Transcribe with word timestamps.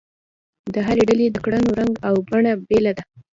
د 0.73 0.75
هرې 0.87 1.03
ډلې 1.09 1.27
د 1.31 1.37
کړنو 1.45 1.69
رنګ 1.79 1.93
او 2.07 2.13
بڼه 2.27 2.51
بېله 2.67 2.91
ده. 2.97 3.03